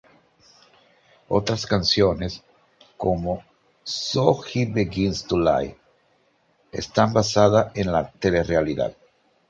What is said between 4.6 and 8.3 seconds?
Begins to Lie", están basadas en la